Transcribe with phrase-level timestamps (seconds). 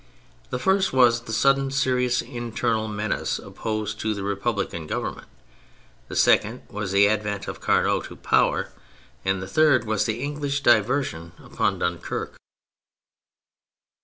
[0.49, 5.27] The first was the sudden serious internal menace opposed to the Republican Govern ment;
[6.07, 8.71] the second was the advent of Carnot to power;
[9.23, 12.35] the third was the English diversion upon Dunquerque.